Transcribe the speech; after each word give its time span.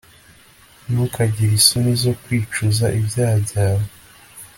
ntukagire 0.89 1.53
isoni 1.59 1.93
zo 2.03 2.13
kwicuza 2.21 2.85
ibyaha 2.99 3.37
byawe 3.45 3.85